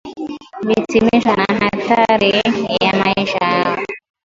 vitisho 0.67 1.35
na 1.35 1.45
hatari 1.59 2.31
kwa 2.79 2.93
maisha 2.93 3.37
yao 3.41 3.83